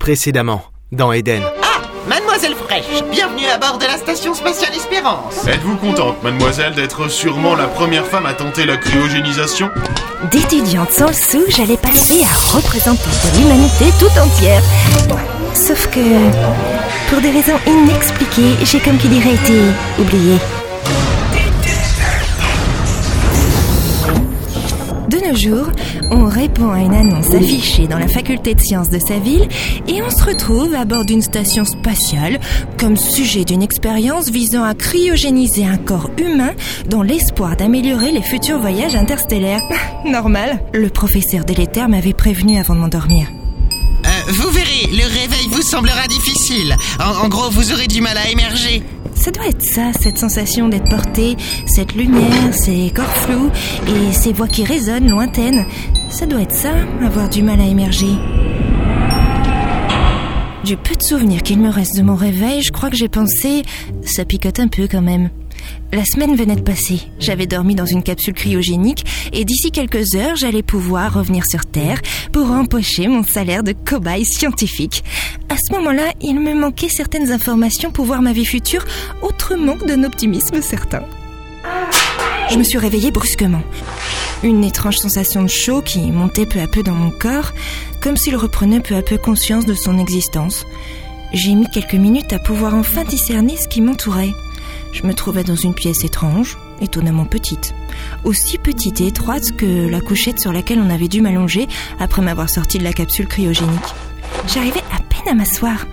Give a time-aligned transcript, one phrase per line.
[0.00, 0.62] Précédemment,
[0.92, 1.42] dans Eden.
[1.62, 5.46] Ah, mademoiselle Fraîche, bienvenue à bord de la station spatiale Espérance.
[5.46, 9.68] Êtes-vous contente, mademoiselle, d'être sûrement la première femme à tenter la cryogénisation?
[10.30, 14.62] D'étudiante sans le sou, j'allais passer à représentante de l'humanité tout entière.
[15.52, 16.00] Sauf que,
[17.10, 19.60] pour des raisons inexpliquées, j'ai comme qui dirait été
[19.98, 20.38] oubliée.
[25.20, 25.70] De nos jours,
[26.10, 29.48] on répond à une annonce affichée dans la faculté de sciences de sa ville
[29.88, 32.38] et on se retrouve à bord d'une station spatiale
[32.78, 36.52] comme sujet d'une expérience visant à cryogéniser un corps humain
[36.88, 39.60] dans l'espoir d'améliorer les futurs voyages interstellaires.
[40.06, 43.26] Normal, le professeur délétère m'avait prévenu avant de m'endormir.
[44.04, 46.76] Euh, vous verrez, le réveil vous semblera difficile.
[46.98, 48.82] En, en gros, vous aurez du mal à émerger.
[49.20, 53.50] Ça doit être ça, cette sensation d'être porté, cette lumière, ces corps flous
[53.86, 55.66] et ces voix qui résonnent lointaines.
[56.08, 56.72] Ça doit être ça,
[57.04, 58.14] avoir du mal à émerger.
[60.64, 63.62] Du peu de souvenirs qu'il me reste de mon réveil, je crois que j'ai pensé,
[64.02, 65.28] ça picote un peu quand même.
[65.92, 67.00] La semaine venait de passer.
[67.18, 72.00] J'avais dormi dans une capsule cryogénique et d'ici quelques heures, j'allais pouvoir revenir sur Terre
[72.32, 75.02] pour empocher mon salaire de cobaye scientifique.
[75.48, 78.84] À ce moment-là, il me manquait certaines informations pour voir ma vie future
[79.20, 81.02] autrement que d'un optimisme certain.
[82.50, 83.62] Je me suis réveillée brusquement.
[84.42, 87.52] Une étrange sensation de chaud qui montait peu à peu dans mon corps,
[88.00, 90.66] comme s'il reprenait peu à peu conscience de son existence.
[91.32, 94.32] J'ai mis quelques minutes à pouvoir enfin discerner ce qui m'entourait.
[94.92, 97.74] Je me trouvais dans une pièce étrange, étonnamment petite.
[98.24, 101.68] Aussi petite et étroite que la couchette sur laquelle on avait dû m'allonger
[101.98, 103.94] après m'avoir sorti de la capsule cryogénique.
[104.46, 105.86] J'arrivais à peine à m'asseoir.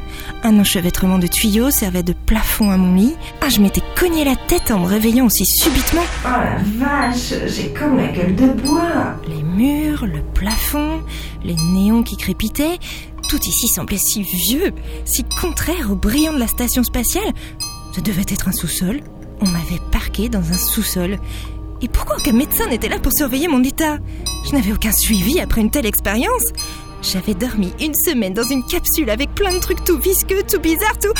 [0.43, 3.15] Un enchevêtrement de tuyaux servait de plafond à mon lit.
[3.41, 6.03] Ah, je m'étais cogné la tête en me réveillant aussi subitement.
[6.25, 9.15] Oh la vache, j'ai comme la gueule de bois.
[9.27, 11.01] Les murs, le plafond,
[11.43, 12.77] les néons qui crépitaient,
[13.27, 14.73] tout ici semblait si vieux,
[15.05, 17.33] si contraire au brillant de la station spatiale.
[17.97, 19.01] Ça devait être un sous-sol.
[19.41, 21.17] On m'avait parqué dans un sous-sol.
[21.81, 23.97] Et pourquoi aucun médecin n'était là pour surveiller mon état?
[24.45, 26.43] Je n'avais aucun suivi après une telle expérience.
[27.01, 30.99] J'avais dormi une semaine dans une capsule avec plein de trucs tout visqueux, tout bizarres,
[31.01, 31.11] tout...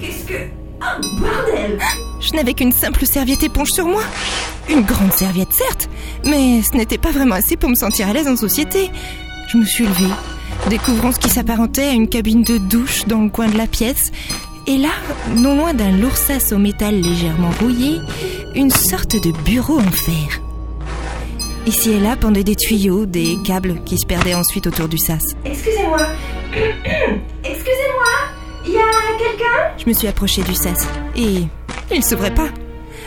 [0.00, 0.48] Qu'est-ce que...
[0.80, 1.78] Oh, bordel
[2.20, 4.02] Je n'avais qu'une simple serviette éponge sur moi.
[4.70, 5.90] Une grande serviette, certes,
[6.24, 8.90] mais ce n'était pas vraiment assez pour me sentir à l'aise en société.
[9.48, 10.14] Je me suis levée,
[10.70, 14.10] découvrant ce qui s'apparentait à une cabine de douche dans le coin de la pièce.
[14.68, 14.90] Et là,
[15.36, 18.00] non loin d'un lourd sas au métal légèrement rouillé,
[18.56, 20.40] une sorte de bureau en fer.
[21.66, 25.22] Ici et là pendaient des tuyaux, des câbles qui se perdaient ensuite autour du sas.
[25.44, 25.98] Excusez-moi.
[27.44, 28.12] Excusez-moi.
[28.66, 29.76] Il y a quelqu'un?
[29.78, 31.44] Je me suis approchée du sas et
[31.92, 32.48] il s'ouvrait pas.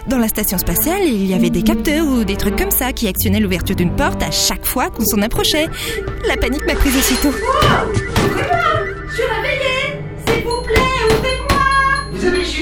[0.08, 3.08] Dans la station spatiale, il y avait des capteurs ou des trucs comme ça qui
[3.08, 5.68] actionnaient l'ouverture d'une porte à chaque fois qu'on s'en approchait.
[6.26, 7.32] La panique m'a prise aussitôt.
[7.32, 9.69] Je suis réveillée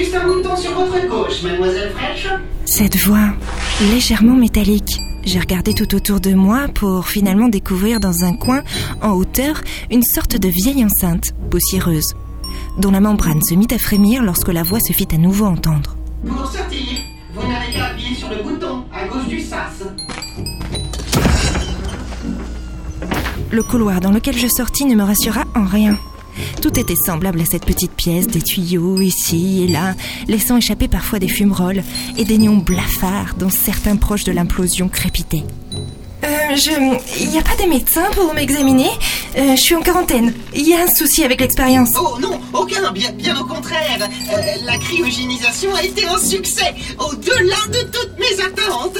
[0.08, 2.28] juste un bouton sur votre gauche, mademoiselle Fraîche.
[2.64, 3.30] Cette voix,
[3.92, 4.98] légèrement métallique.
[5.24, 8.62] J'ai regardé tout autour de moi pour finalement découvrir dans un coin,
[9.02, 9.60] en hauteur,
[9.90, 12.14] une sorte de vieille enceinte, poussiéreuse,
[12.78, 15.96] dont la membrane se mit à frémir lorsque la voix se fit à nouveau entendre.
[16.26, 16.86] Pour sortir,
[17.34, 19.82] vous n'avez qu'à appuyer sur le bouton à gauche du sas.
[23.50, 25.98] Le couloir dans lequel je sortis ne me rassura en rien.
[26.62, 29.94] Tout était semblable à cette petite pièce, des tuyaux ici et là,
[30.26, 31.82] laissant échapper parfois des fumerolles
[32.16, 35.44] et des néons blafards dont certains proches de l'implosion crépitaient.
[36.24, 36.70] Euh, je...
[37.20, 38.88] Il n'y a pas de médecin pour m'examiner?
[39.36, 40.34] Euh, Je suis en quarantaine.
[40.54, 41.90] Il y a un souci avec l'expérience.
[41.94, 43.98] Oh non, aucun, bien, bien au contraire.
[44.00, 48.98] Euh, la cryogénisation a été un succès, au-delà de toutes mes attentes.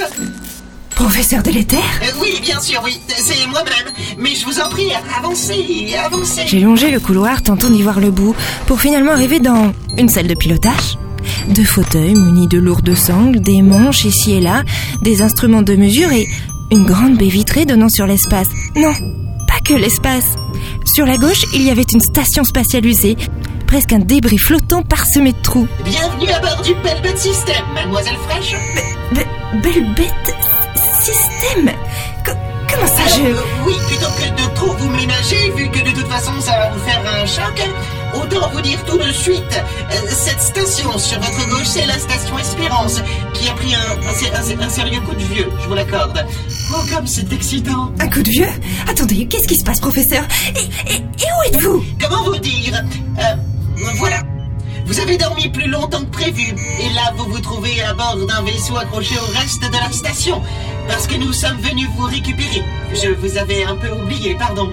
[0.98, 3.94] Professeur délétère Euh, oui, bien sûr, oui, c'est moi-même.
[4.18, 6.42] Mais je vous en prie, avancez, avancez.
[6.46, 8.34] J'ai longé le couloir, tentant d'y voir le bout,
[8.66, 10.98] pour finalement arriver dans une salle de pilotage.
[11.50, 14.64] Deux fauteuils munis de lourdes sangles, des manches ici et là,
[15.02, 16.26] des instruments de mesure et
[16.72, 18.48] une grande baie vitrée donnant sur l'espace.
[18.76, 18.92] Non,
[19.46, 20.34] pas que l'espace.
[20.84, 23.16] Sur la gauche, il y avait une station spatiale usée,
[23.68, 25.68] presque un débris flottant parsemé de trous.
[25.84, 28.54] Bienvenue à bord du Belbet System, mademoiselle Fraîche.
[29.14, 30.34] Be- belle bête
[31.02, 31.72] système
[32.24, 32.32] Co-
[32.70, 33.22] Comment ça je...
[33.22, 36.70] Euh, oui, plutôt que de trop vous ménager, vu que de toute façon ça va
[36.70, 37.62] vous faire un choc,
[38.14, 39.42] autant vous dire tout de suite,
[39.90, 43.00] euh, cette station sur votre gauche, c'est la station Espérance,
[43.34, 45.74] qui a pris un, un sé- un sé- un sérieux coup de vieux, je vous
[45.74, 46.26] l'accorde.
[46.74, 47.90] Oh, comme c'est excitant.
[48.00, 48.48] Un coup de vieux?
[48.90, 50.22] Attendez, qu'est-ce qui se passe, professeur?
[50.54, 51.84] Et, et- et où êtes-vous?
[52.00, 52.82] Comment vous dire?
[53.18, 53.22] Euh,
[53.96, 54.18] Voilà.
[54.88, 58.42] Vous avez dormi plus longtemps que prévu, et là vous vous trouvez à bord d'un
[58.42, 60.40] vaisseau accroché au reste de la station,
[60.88, 62.62] parce que nous sommes venus vous récupérer.
[62.94, 64.70] Je vous avais un peu oublié, pardon.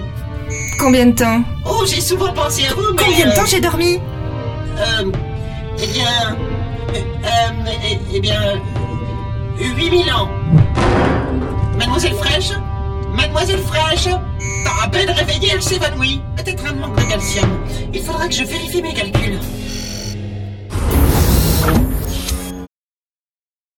[0.80, 3.02] Combien de temps Oh, j'ai souvent pensé à vous, mais...
[3.04, 3.98] Combien de euh, temps j'ai dormi
[4.78, 5.12] Euh...
[5.82, 6.34] Eh bien...
[6.94, 8.40] Euh, euh, eh, eh bien...
[8.40, 10.30] euh, 8000 ans.
[11.78, 12.52] Mademoiselle Fraîche?
[13.14, 14.08] Mademoiselle Fraîche?
[14.82, 16.22] À peine réveillée, elle s'évanouit.
[16.36, 17.50] Peut-être un manque de calcium.
[17.92, 19.38] Il faudra que je vérifie mes calculs.